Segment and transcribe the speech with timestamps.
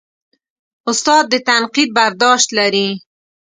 [0.89, 2.87] استاد د تنقید برداشت لري.